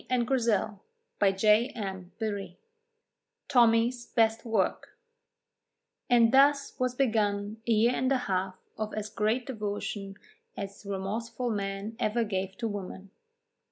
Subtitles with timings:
[0.09, 0.79] CHAPTER
[1.21, 2.57] XXXII
[3.49, 4.97] TOMMY'S BEST WORK
[6.09, 10.15] And thus was begun a year and a half of as great devotion
[10.57, 13.11] as remorseful man ever gave to woman.